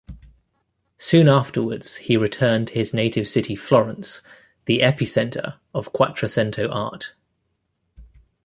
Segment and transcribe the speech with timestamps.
[0.97, 4.23] Soon afterwards he returned to his native city Florence,
[4.65, 7.13] the epicenter of "Quattrocento" art.